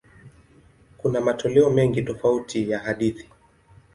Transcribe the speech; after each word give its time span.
Kuna 0.97 1.21
matoleo 1.21 1.69
mengi 1.69 2.01
tofauti 2.01 2.69
ya 2.69 2.79
hadithi. 2.79 3.29